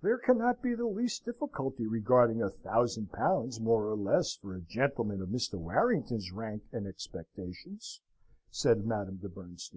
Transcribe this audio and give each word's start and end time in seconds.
"There 0.00 0.16
cannot 0.16 0.62
be 0.62 0.74
the 0.74 0.86
least 0.86 1.26
difficulty 1.26 1.86
regarding 1.86 2.40
a 2.40 2.48
thousand 2.48 3.12
pounds 3.12 3.60
more 3.60 3.90
or 3.90 3.94
less, 3.94 4.34
for 4.34 4.54
a 4.54 4.62
gentleman 4.62 5.20
of 5.20 5.28
Mr. 5.28 5.56
Warrington's 5.58 6.32
rank 6.32 6.62
and 6.72 6.86
expectations," 6.86 8.00
said 8.50 8.86
Madame 8.86 9.18
de 9.18 9.28
Bernstein. 9.28 9.74